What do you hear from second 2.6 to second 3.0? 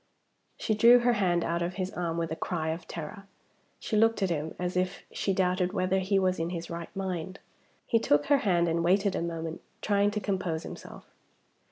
of